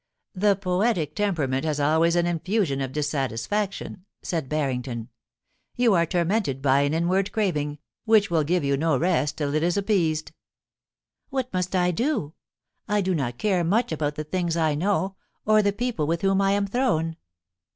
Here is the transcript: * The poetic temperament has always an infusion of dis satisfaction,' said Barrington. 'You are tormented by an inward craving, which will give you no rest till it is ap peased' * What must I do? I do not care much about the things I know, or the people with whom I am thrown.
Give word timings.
* 0.23 0.33
The 0.45 0.55
poetic 0.55 1.13
temperament 1.13 1.63
has 1.63 1.79
always 1.79 2.15
an 2.15 2.25
infusion 2.25 2.81
of 2.81 2.91
dis 2.91 3.07
satisfaction,' 3.07 4.03
said 4.23 4.49
Barrington. 4.49 5.09
'You 5.75 5.93
are 5.93 6.07
tormented 6.07 6.59
by 6.59 6.81
an 6.81 6.95
inward 6.95 7.31
craving, 7.31 7.77
which 8.05 8.31
will 8.31 8.43
give 8.43 8.63
you 8.63 8.75
no 8.77 8.97
rest 8.97 9.37
till 9.37 9.53
it 9.53 9.61
is 9.61 9.77
ap 9.77 9.85
peased' 9.85 10.31
* 10.81 11.15
What 11.29 11.53
must 11.53 11.75
I 11.75 11.91
do? 11.91 12.33
I 12.87 13.01
do 13.01 13.13
not 13.13 13.37
care 13.37 13.63
much 13.63 13.91
about 13.91 14.15
the 14.15 14.23
things 14.23 14.57
I 14.57 14.73
know, 14.73 15.17
or 15.45 15.61
the 15.61 15.71
people 15.71 16.07
with 16.07 16.23
whom 16.23 16.41
I 16.41 16.53
am 16.53 16.65
thrown. 16.65 17.15